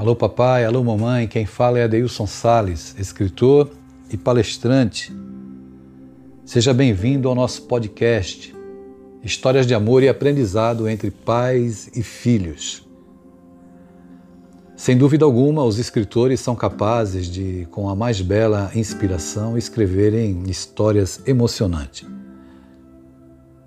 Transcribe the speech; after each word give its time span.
Alô 0.00 0.16
papai, 0.16 0.64
alô 0.64 0.82
mamãe, 0.82 1.28
quem 1.28 1.44
fala 1.44 1.78
é 1.78 1.84
Adeilson 1.84 2.26
Sales, 2.26 2.96
escritor 2.98 3.70
e 4.10 4.16
palestrante. 4.16 5.14
Seja 6.42 6.72
bem-vindo 6.72 7.28
ao 7.28 7.34
nosso 7.34 7.64
podcast 7.64 8.56
Histórias 9.22 9.66
de 9.66 9.74
amor 9.74 10.02
e 10.02 10.08
aprendizado 10.08 10.88
entre 10.88 11.10
pais 11.10 11.90
e 11.94 12.02
filhos. 12.02 12.88
Sem 14.74 14.96
dúvida 14.96 15.26
alguma, 15.26 15.64
os 15.64 15.78
escritores 15.78 16.40
são 16.40 16.56
capazes 16.56 17.26
de, 17.26 17.68
com 17.70 17.90
a 17.90 17.94
mais 17.94 18.22
bela 18.22 18.70
inspiração, 18.74 19.58
escreverem 19.58 20.44
histórias 20.48 21.20
emocionantes. 21.26 22.08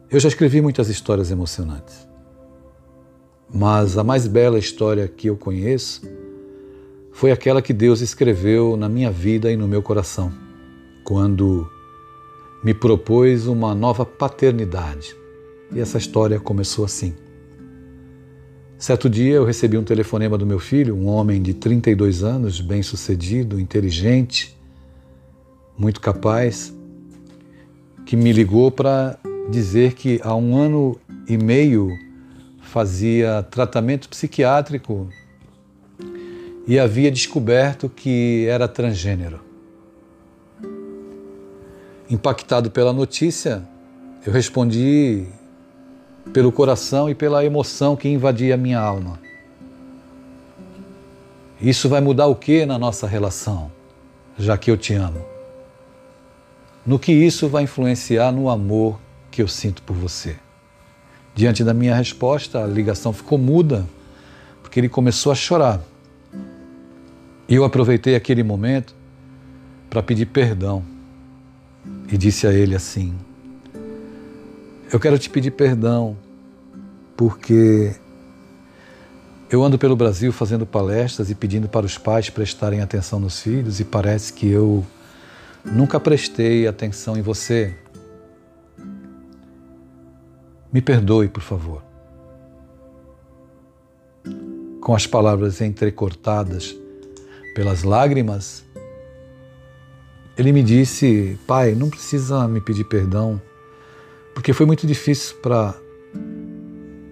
Eu 0.10 0.20
já 0.20 0.30
escrevi 0.30 0.62
muitas 0.62 0.90
histórias 0.90 1.30
emocionantes, 1.30 2.08
mas 3.54 4.00
a 4.00 4.04
mais 4.04 4.26
bela 4.26 4.58
história 4.58 5.08
que 5.08 5.28
eu 5.28 5.38
conheço 5.38 6.23
foi 7.14 7.32
aquela 7.32 7.62
que 7.62 7.72
Deus 7.72 8.02
escreveu 8.02 8.76
na 8.76 8.90
minha 8.90 9.12
vida 9.12 9.52
e 9.52 9.56
no 9.56 9.68
meu 9.68 9.84
coração, 9.84 10.34
quando 11.04 11.70
me 12.64 12.74
propôs 12.74 13.46
uma 13.46 13.76
nova 13.76 14.04
paternidade. 14.04 15.16
E 15.72 15.80
essa 15.80 15.98
história 15.98 16.40
começou 16.40 16.84
assim. 16.84 17.14
Certo 18.78 19.10
dia 19.10 19.36
eu 19.36 19.46
recebi 19.46 19.78
um 19.78 19.84
telefonema 19.84 20.38
do 20.38 20.46
meu 20.46 20.60
filho, 20.60 20.96
um 20.96 21.08
homem 21.08 21.42
de 21.42 21.54
32 21.54 22.24
anos, 22.24 22.60
bem-sucedido, 22.60 23.60
inteligente, 23.60 24.58
muito 25.78 26.02
capaz, 26.02 26.74
que 28.06 28.18
me 28.18 28.34
ligou 28.34 28.72
para 28.72 29.18
dizer 29.50 29.94
que 29.94 30.20
há 30.24 30.36
um 30.36 30.58
ano 30.58 31.00
e 31.30 31.38
meio 31.38 31.90
fazia 32.60 33.44
tratamento 33.44 34.10
psiquiátrico 34.10 35.08
e 36.66 36.80
havia 36.80 37.12
descoberto 37.12 37.90
que 37.90 38.46
era 38.48 38.68
transgênero. 38.68 39.42
Impactado 42.10 42.72
pela 42.72 42.94
notícia, 42.94 43.64
eu 44.26 44.32
respondi 44.32 45.26
pelo 46.32 46.52
coração 46.52 47.10
e 47.10 47.16
pela 47.16 47.44
emoção 47.44 47.96
que 47.96 48.08
invadia 48.08 48.56
minha 48.56 48.80
alma. 48.80 49.20
Isso 51.62 51.90
vai 51.90 52.02
mudar 52.02 52.28
o 52.28 52.36
que 52.36 52.66
na 52.66 52.78
nossa 52.78 53.08
relação, 53.08 53.72
já 54.38 54.58
que 54.58 54.70
eu 54.72 54.78
te 54.78 54.94
amo? 54.94 55.26
No 56.86 57.00
que 57.00 57.12
isso 57.12 57.48
vai 57.48 57.64
influenciar 57.64 58.32
no 58.32 58.50
amor 58.50 59.00
que 59.32 59.42
eu 59.42 59.48
sinto 59.48 59.82
por 59.84 59.96
você? 59.96 60.36
Diante 61.34 61.64
da 61.64 61.74
minha 61.74 61.96
resposta, 61.96 62.64
a 62.64 62.68
ligação 62.68 63.12
ficou 63.12 63.38
muda, 63.38 63.86
porque 64.62 64.80
ele 64.80 64.90
começou 64.90 65.32
a 65.32 65.36
chorar. 65.36 65.82
E 67.54 67.56
eu 67.56 67.64
aproveitei 67.64 68.16
aquele 68.16 68.42
momento 68.42 68.96
para 69.88 70.02
pedir 70.02 70.26
perdão 70.26 70.84
e 72.12 72.18
disse 72.18 72.48
a 72.48 72.52
ele 72.52 72.74
assim: 72.74 73.14
Eu 74.92 75.00
quero 75.00 75.20
te 75.20 75.30
pedir 75.30 75.52
perdão 75.52 76.18
porque 77.16 77.96
eu 79.52 79.64
ando 79.64 79.78
pelo 79.78 79.96
Brasil 79.96 80.34
fazendo 80.34 80.66
palestras 80.66 81.30
e 81.30 81.36
pedindo 81.36 81.70
para 81.70 81.86
os 81.86 81.96
pais 81.96 82.28
prestarem 82.28 82.82
atenção 82.82 83.20
nos 83.20 83.40
filhos 83.40 83.80
e 83.80 83.86
parece 83.86 84.34
que 84.34 84.50
eu 84.50 84.84
nunca 85.64 86.00
prestei 86.00 86.66
atenção 86.66 87.16
em 87.16 87.22
você. 87.22 87.76
Me 90.74 90.82
perdoe, 90.82 91.28
por 91.28 91.44
favor. 91.44 91.84
Com 94.82 94.96
as 94.96 95.06
palavras 95.06 95.62
entrecortadas 95.62 96.82
pelas 97.54 97.84
lágrimas, 97.84 98.64
ele 100.38 100.52
me 100.52 100.64
disse: 100.64 101.38
Pai, 101.46 101.76
não 101.76 101.90
precisa 101.90 102.48
me 102.48 102.60
pedir 102.60 102.86
perdão, 102.86 103.42
porque 104.34 104.54
foi 104.54 104.66
muito 104.66 104.88
difícil 104.88 105.36
para 105.38 105.76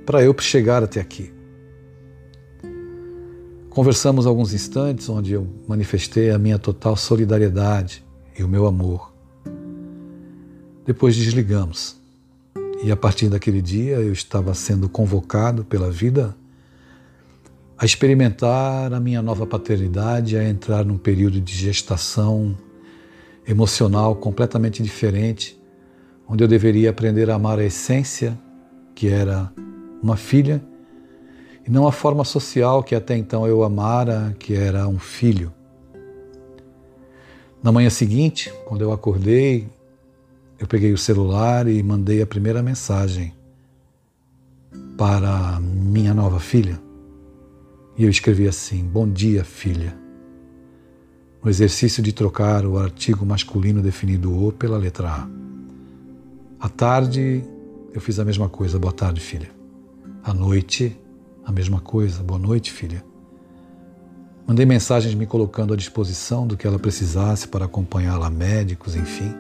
para 0.06 0.24
eu 0.24 0.36
chegar 0.40 0.84
até 0.84 1.00
aqui. 1.00 1.32
Conversamos 3.70 4.26
alguns 4.26 4.54
instantes 4.54 5.08
onde 5.08 5.32
eu 5.32 5.48
manifestei 5.68 6.32
a 6.32 6.38
minha 6.38 6.60
total 6.60 6.98
solidariedade 6.98 8.04
e 8.38 8.44
o 8.44 8.48
meu 8.48 8.66
amor. 8.66 9.14
Depois 10.86 11.16
desligamos. 11.16 11.96
E 12.84 12.92
a 12.92 12.98
partir 12.98 13.30
daquele 13.30 13.62
dia 13.62 13.98
eu 13.98 14.12
estava 14.12 14.54
sendo 14.54 14.90
convocado 14.90 15.64
pela 15.64 15.90
vida 15.90 16.36
a 17.82 17.86
experimentar 17.86 18.94
a 18.94 19.00
minha 19.00 19.24
nova 19.24 19.48
paternidade, 19.48 20.38
a 20.38 20.48
entrar 20.48 20.86
num 20.86 21.00
período 21.00 21.42
de 21.42 21.52
gestação 21.52 22.56
emocional 23.48 24.16
completamente 24.16 24.84
diferente, 24.84 25.60
onde 26.28 26.44
eu 26.44 26.48
deveria 26.48 26.92
aprender 26.92 27.32
a 27.32 27.34
amar 27.34 27.58
a 27.58 27.64
essência, 27.64 28.38
que 28.94 29.08
era 29.08 29.52
uma 30.00 30.16
filha, 30.16 30.64
e 31.66 31.72
não 31.72 31.88
a 31.88 31.92
forma 31.92 32.24
social 32.24 32.84
que 32.84 32.94
até 32.94 33.18
então 33.18 33.48
eu 33.48 33.64
amara, 33.64 34.36
que 34.38 34.54
era 34.54 34.88
um 34.88 35.00
filho. 35.00 35.52
Na 37.64 37.72
manhã 37.72 37.90
seguinte, 37.90 38.54
quando 38.68 38.82
eu 38.84 38.92
acordei, 38.92 39.68
eu 40.60 40.68
peguei 40.68 40.94
o 40.94 41.00
celular 41.00 41.68
e 41.68 41.82
mandei 41.82 42.22
a 42.22 42.28
primeira 42.28 42.62
mensagem 42.62 43.34
para 44.96 45.60
minha 45.60 46.14
nova 46.14 46.40
filha. 46.40 46.91
E 47.98 48.04
eu 48.04 48.10
escrevi 48.10 48.48
assim: 48.48 48.84
Bom 48.84 49.08
dia, 49.08 49.44
filha. 49.44 49.98
No 51.44 51.50
exercício 51.50 52.02
de 52.02 52.14
trocar 52.14 52.66
o 52.66 52.78
artigo 52.78 53.26
masculino 53.26 53.82
definido 53.82 54.46
O 54.46 54.52
pela 54.52 54.78
letra 54.78 55.10
A. 55.10 55.28
À 56.60 56.70
tarde, 56.70 57.44
eu 57.94 58.00
fiz 58.00 58.20
a 58.20 58.26
mesma 58.26 58.48
coisa. 58.48 58.78
Boa 58.78 58.94
tarde, 58.94 59.20
filha. 59.20 59.50
À 60.24 60.34
noite, 60.34 60.96
a 61.44 61.52
mesma 61.52 61.82
coisa. 61.82 62.22
Boa 62.22 62.40
noite, 62.40 62.72
filha. 62.72 63.04
Mandei 64.48 64.66
mensagens 64.66 65.14
me 65.16 65.26
colocando 65.26 65.74
à 65.74 65.78
disposição 65.78 66.46
do 66.46 66.58
que 66.58 66.68
ela 66.68 66.80
precisasse 66.80 67.48
para 67.48 67.66
acompanhá-la 67.66 68.28
a 68.28 68.30
médicos, 68.30 68.96
enfim, 68.96 69.34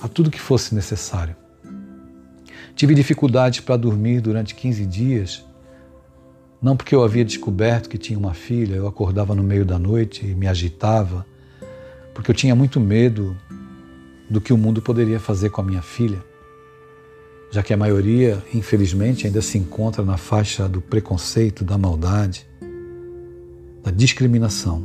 a 0.00 0.08
tudo 0.08 0.30
que 0.30 0.40
fosse 0.40 0.74
necessário. 0.74 1.34
Tive 2.74 2.94
dificuldades 2.94 3.60
para 3.60 3.76
dormir 3.76 4.20
durante 4.20 4.54
15 4.54 4.86
dias 4.86 5.44
não 6.66 6.76
porque 6.76 6.96
eu 6.96 7.04
havia 7.04 7.24
descoberto 7.24 7.88
que 7.88 7.96
tinha 7.96 8.18
uma 8.18 8.34
filha, 8.34 8.74
eu 8.74 8.88
acordava 8.88 9.36
no 9.36 9.42
meio 9.44 9.64
da 9.64 9.78
noite 9.78 10.26
e 10.26 10.34
me 10.34 10.48
agitava, 10.48 11.24
porque 12.12 12.28
eu 12.28 12.34
tinha 12.34 12.56
muito 12.56 12.80
medo 12.80 13.36
do 14.28 14.40
que 14.40 14.52
o 14.52 14.58
mundo 14.58 14.82
poderia 14.82 15.20
fazer 15.20 15.50
com 15.50 15.60
a 15.60 15.64
minha 15.64 15.80
filha, 15.80 16.18
já 17.52 17.62
que 17.62 17.72
a 17.72 17.76
maioria, 17.76 18.42
infelizmente, 18.52 19.28
ainda 19.28 19.40
se 19.40 19.56
encontra 19.56 20.04
na 20.04 20.16
faixa 20.16 20.68
do 20.68 20.80
preconceito, 20.80 21.64
da 21.64 21.78
maldade, 21.78 22.44
da 23.84 23.92
discriminação. 23.92 24.84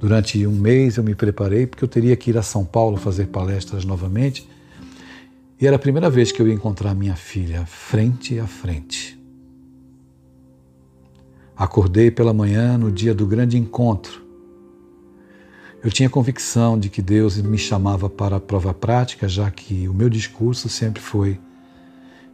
Durante 0.00 0.44
um 0.48 0.50
mês 0.50 0.96
eu 0.96 1.04
me 1.04 1.14
preparei 1.14 1.64
porque 1.64 1.84
eu 1.84 1.88
teria 1.88 2.16
que 2.16 2.30
ir 2.30 2.38
a 2.38 2.42
São 2.42 2.64
Paulo 2.64 2.96
fazer 2.96 3.28
palestras 3.28 3.84
novamente 3.84 4.48
e 5.60 5.66
era 5.68 5.76
a 5.76 5.78
primeira 5.78 6.10
vez 6.10 6.32
que 6.32 6.42
eu 6.42 6.48
ia 6.48 6.54
encontrar 6.54 6.92
minha 6.92 7.14
filha 7.14 7.64
frente 7.66 8.36
a 8.40 8.48
frente. 8.48 9.17
Acordei 11.58 12.08
pela 12.08 12.32
manhã 12.32 12.78
no 12.78 12.88
dia 12.92 13.12
do 13.12 13.26
grande 13.26 13.58
encontro. 13.58 14.22
Eu 15.82 15.90
tinha 15.90 16.08
convicção 16.08 16.78
de 16.78 16.88
que 16.88 17.02
Deus 17.02 17.36
me 17.36 17.58
chamava 17.58 18.08
para 18.08 18.36
a 18.36 18.40
prova 18.40 18.72
prática, 18.72 19.28
já 19.28 19.50
que 19.50 19.88
o 19.88 19.92
meu 19.92 20.08
discurso 20.08 20.68
sempre 20.68 21.02
foi 21.02 21.40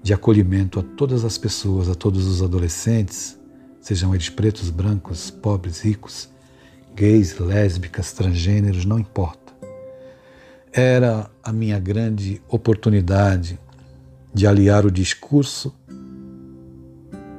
de 0.03 0.13
acolhimento 0.13 0.79
a 0.79 0.83
todas 0.83 1.25
as 1.25 1.39
pessoas, 1.39 1.89
a 1.89 1.95
todos 1.95 2.27
os 2.27 2.43
adolescentes, 2.43 3.39
sejam 3.81 4.15
eles 4.15 4.29
pretos, 4.29 4.69
brancos, 4.69 5.31
pobres, 5.31 5.81
ricos, 5.81 6.29
gays, 6.95 7.39
lésbicas, 7.39 8.13
transgêneros, 8.13 8.85
não 8.85 8.99
importa. 8.99 9.55
Era 10.71 11.31
a 11.43 11.51
minha 11.51 11.79
grande 11.79 12.43
oportunidade 12.47 13.59
de 14.35 14.47
aliar 14.47 14.85
o 14.85 14.91
discurso 14.91 15.75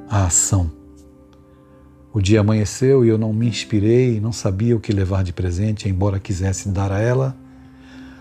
à 0.08 0.26
ação 0.26 0.75
o 2.16 2.22
dia 2.22 2.40
amanheceu 2.40 3.04
e 3.04 3.10
eu 3.10 3.18
não 3.18 3.30
me 3.30 3.46
inspirei, 3.46 4.18
não 4.20 4.32
sabia 4.32 4.74
o 4.74 4.80
que 4.80 4.90
levar 4.90 5.22
de 5.22 5.34
presente, 5.34 5.86
embora 5.86 6.18
quisesse 6.18 6.70
dar 6.70 6.90
a 6.90 6.98
ela 6.98 7.36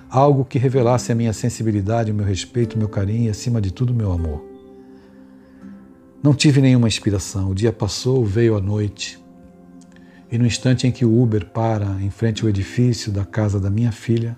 algo 0.10 0.44
que 0.44 0.60
revelasse 0.60 1.14
a 1.14 1.16
minha 1.16 1.32
sensibilidade, 1.32 2.12
o 2.12 2.14
meu 2.14 2.26
respeito, 2.26 2.76
o 2.76 2.78
meu 2.78 2.90
carinho 2.90 3.28
e, 3.28 3.30
acima 3.30 3.62
de 3.62 3.72
tudo, 3.72 3.94
o 3.94 3.96
meu 3.96 4.12
amor. 4.12 4.44
Não 6.22 6.34
tive 6.34 6.60
nenhuma 6.60 6.90
inspiração. 6.90 7.52
O 7.52 7.56
dia 7.56 7.72
passou, 7.72 8.26
veio 8.26 8.58
a 8.58 8.60
noite. 8.60 9.18
E 10.30 10.38
no 10.38 10.46
instante 10.46 10.86
em 10.86 10.92
que 10.92 11.06
o 11.06 11.22
Uber 11.22 11.46
para 11.46 11.96
em 12.02 12.10
frente 12.10 12.44
ao 12.44 12.50
edifício 12.50 13.14
da 13.14 13.24
casa 13.24 13.62
da 13.62 13.70
minha 13.70 13.94
filha, 13.94 14.38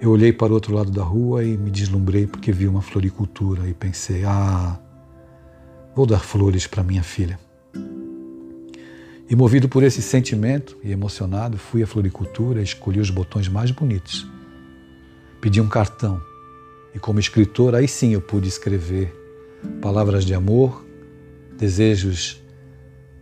eu 0.00 0.10
olhei 0.10 0.32
para 0.32 0.50
o 0.50 0.54
outro 0.54 0.74
lado 0.74 0.90
da 0.90 1.02
rua 1.02 1.44
e 1.44 1.58
me 1.58 1.70
deslumbrei 1.70 2.26
porque 2.26 2.52
vi 2.52 2.66
uma 2.66 2.80
floricultura 2.80 3.68
e 3.68 3.74
pensei: 3.74 4.24
ah, 4.24 4.80
vou 5.94 6.06
dar 6.06 6.20
flores 6.20 6.66
para 6.66 6.82
minha 6.82 7.02
filha. 7.02 7.45
E 9.28 9.34
movido 9.34 9.68
por 9.68 9.82
esse 9.82 10.00
sentimento 10.00 10.78
e 10.84 10.92
emocionado, 10.92 11.58
fui 11.58 11.82
à 11.82 11.86
floricultura, 11.86 12.62
escolhi 12.62 13.00
os 13.00 13.10
botões 13.10 13.48
mais 13.48 13.72
bonitos. 13.72 14.26
Pedi 15.40 15.60
um 15.60 15.68
cartão 15.68 16.22
e, 16.94 16.98
como 17.00 17.18
escritor, 17.18 17.74
aí 17.74 17.88
sim 17.88 18.12
eu 18.12 18.20
pude 18.20 18.48
escrever 18.48 19.12
palavras 19.82 20.24
de 20.24 20.32
amor, 20.32 20.86
desejos 21.58 22.40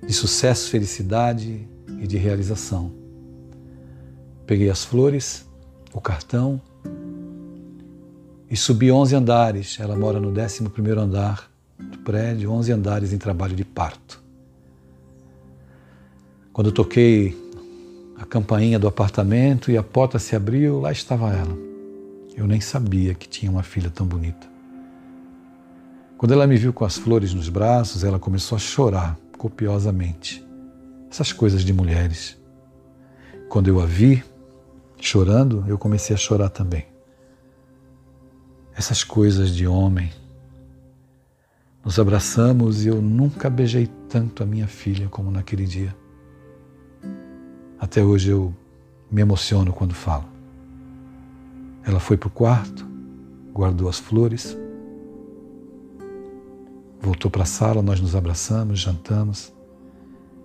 de 0.07 0.13
sucesso, 0.13 0.71
felicidade 0.71 1.67
e 1.99 2.07
de 2.07 2.19
realização. 2.19 2.93
Peguei 4.47 4.69
as 4.69 4.85
flores, 4.85 5.49
o 5.93 6.01
cartão 6.03 6.61
e 8.51 8.57
subi 8.57 8.93
11 8.93 9.17
andares. 9.17 9.79
Ela 9.81 9.97
mora 9.97 10.21
no 10.21 10.29
11 10.29 10.71
andar 10.99 11.51
do 11.79 11.99
prédio, 12.01 12.51
11 12.51 12.73
andares 12.73 13.13
em 13.13 13.19
trabalho 13.19 13.57
de 13.57 13.65
parto. 13.65 14.24
Quando 16.55 16.71
toquei 16.71 17.37
a 18.17 18.25
campainha 18.25 18.79
do 18.79 18.87
apartamento 18.87 19.73
e 19.73 19.77
a 19.77 19.83
porta 19.83 20.21
se 20.21 20.37
abriu, 20.37 20.79
lá 20.79 20.93
estava 20.93 21.33
ela. 21.33 21.59
Eu 22.37 22.47
nem 22.47 22.61
sabia 22.61 23.13
que 23.13 23.29
tinha 23.29 23.51
uma 23.51 23.65
filha 23.65 23.91
tão 23.91 24.07
bonita. 24.07 24.47
Quando 26.17 26.33
ela 26.33 26.47
me 26.47 26.57
viu 26.57 26.73
com 26.73 26.85
as 26.85 26.97
flores 26.97 27.35
nos 27.35 27.49
braços, 27.49 28.05
ela 28.05 28.21
começou 28.21 28.55
a 28.55 28.61
chorar 28.61 29.19
copiosamente. 29.37 30.47
Essas 31.11 31.33
coisas 31.33 31.65
de 31.65 31.73
mulheres. 31.73 32.39
Quando 33.49 33.67
eu 33.67 33.81
a 33.81 33.85
vi 33.85 34.23
chorando, 35.01 35.65
eu 35.67 35.77
comecei 35.77 36.15
a 36.15 36.17
chorar 36.17 36.51
também. 36.51 36.87
Essas 38.77 39.03
coisas 39.03 39.51
de 39.51 39.67
homem. 39.67 40.09
Nos 41.85 41.99
abraçamos 41.99 42.85
e 42.85 42.89
eu 42.91 43.03
nunca 43.03 43.51
beijei 43.51 43.89
tanto 44.09 44.45
a 44.45 44.47
minha 44.47 44.69
filha 44.69 45.09
como 45.09 45.33
naquele 45.33 45.67
dia. 45.67 46.04
Até 47.85 48.03
hoje 48.03 48.31
eu 48.31 48.51
me 49.11 49.21
emociono 49.21 49.71
quando 49.71 49.93
falo. 49.93 50.25
Ela 51.85 52.01
foi 52.01 52.17
para 52.17 52.29
o 52.29 52.31
quarto, 52.31 52.89
guardou 53.53 53.91
as 53.91 53.99
flores, 53.99 54.57
voltou 56.99 57.31
para 57.31 57.43
a 57.43 57.47
sala, 57.47 57.83
nós 57.83 58.01
nos 58.01 58.17
abraçamos, 58.17 58.81
jantamos, 58.81 59.53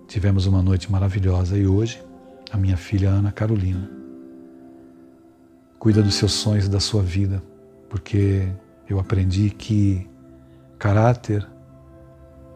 tivemos 0.06 0.44
uma 0.44 0.62
noite 0.62 0.92
maravilhosa 0.92 1.56
e 1.56 1.66
hoje 1.66 2.04
a 2.52 2.58
minha 2.58 2.76
filha 2.76 3.08
Ana 3.08 3.32
Carolina 3.32 3.90
cuida 5.78 6.02
dos 6.02 6.16
seus 6.16 6.32
sonhos 6.32 6.66
e 6.66 6.68
da 6.68 6.78
sua 6.78 7.02
vida, 7.02 7.42
porque 7.88 8.46
eu 8.86 9.00
aprendi 9.00 9.48
que 9.48 10.06
caráter 10.78 11.48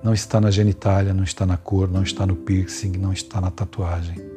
não 0.03 0.13
está 0.13 0.39
na 0.43 0.51
genitália, 0.51 1.15
não 1.15 1.25
está 1.25 1.47
na 1.47 1.57
cor, 1.57 1.91
não 1.91 2.03
está 2.03 2.27
no 2.27 2.37
piercing, 2.37 2.99
não 2.99 3.15
está 3.15 3.41
na 3.41 3.51
tatuagem. 3.51 4.34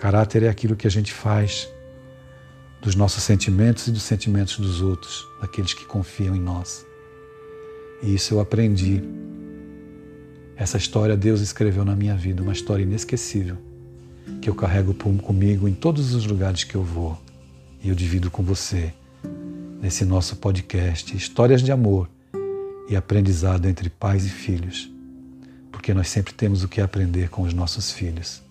Caráter 0.00 0.44
é 0.44 0.48
aquilo 0.48 0.74
que 0.74 0.86
a 0.86 0.90
gente 0.90 1.12
faz 1.12 1.68
dos 2.80 2.94
nossos 2.94 3.22
sentimentos 3.22 3.86
e 3.86 3.92
dos 3.92 4.02
sentimentos 4.02 4.58
dos 4.58 4.80
outros, 4.80 5.28
daqueles 5.42 5.74
que 5.74 5.84
confiam 5.84 6.34
em 6.34 6.40
nós. 6.40 6.86
E 8.02 8.14
isso 8.14 8.32
eu 8.32 8.40
aprendi. 8.40 9.02
Essa 10.56 10.78
história 10.78 11.14
Deus 11.18 11.42
escreveu 11.42 11.84
na 11.84 11.94
minha 11.94 12.16
vida, 12.16 12.42
uma 12.42 12.54
história 12.54 12.82
inesquecível, 12.82 13.58
que 14.40 14.48
eu 14.48 14.54
carrego 14.54 14.94
comigo 14.94 15.68
em 15.68 15.74
todos 15.74 16.14
os 16.14 16.24
lugares 16.24 16.64
que 16.64 16.76
eu 16.76 16.82
vou. 16.82 17.20
E 17.84 17.90
eu 17.90 17.94
divido 17.94 18.30
com 18.30 18.42
você 18.42 18.94
nesse 19.82 20.06
nosso 20.06 20.36
podcast 20.36 21.14
Histórias 21.14 21.62
de 21.62 21.72
Amor 21.72 22.08
e 22.88 22.96
Aprendizado 22.96 23.68
entre 23.68 23.90
Pais 23.90 24.24
e 24.24 24.30
Filhos, 24.30 24.90
porque 25.70 25.92
nós 25.92 26.08
sempre 26.08 26.32
temos 26.32 26.64
o 26.64 26.68
que 26.68 26.80
aprender 26.80 27.28
com 27.28 27.42
os 27.42 27.52
nossos 27.52 27.92
filhos. 27.92 28.48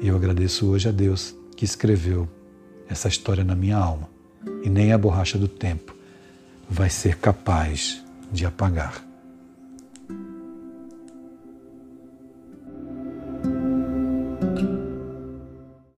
E 0.00 0.08
eu 0.08 0.16
agradeço 0.16 0.66
hoje 0.66 0.88
a 0.88 0.92
Deus 0.92 1.34
que 1.56 1.64
escreveu 1.64 2.28
essa 2.88 3.08
história 3.08 3.44
na 3.44 3.54
minha 3.54 3.76
alma 3.76 4.08
e 4.62 4.68
nem 4.68 4.92
a 4.92 4.98
borracha 4.98 5.38
do 5.38 5.48
tempo 5.48 5.94
vai 6.68 6.90
ser 6.90 7.18
capaz 7.18 8.02
de 8.32 8.44
apagar. 8.44 9.13